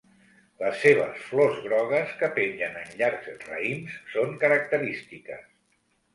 Les 0.61 0.77
seves 0.85 1.19
flors 1.25 1.59
grogues 1.65 2.15
que 2.21 2.31
pengen 2.39 2.81
en 2.81 2.97
llargs 3.03 3.29
raïms 3.53 4.01
són 4.17 4.35
característiques. 4.47 5.47